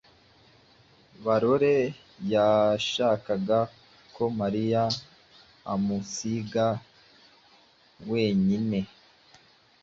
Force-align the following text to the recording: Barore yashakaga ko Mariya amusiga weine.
Barore 1.25 1.75
yashakaga 2.33 3.59
ko 4.15 4.23
Mariya 4.39 4.83
amusiga 5.73 6.65
weine. 8.09 8.81